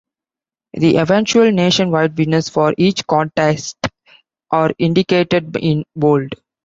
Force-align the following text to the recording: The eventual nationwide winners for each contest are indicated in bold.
The 0.73 0.97
eventual 0.97 1.51
nationwide 1.51 2.17
winners 2.17 2.49
for 2.49 2.73
each 2.75 3.05
contest 3.05 3.77
are 4.49 4.71
indicated 4.79 5.55
in 5.57 5.83
bold. 5.95 6.33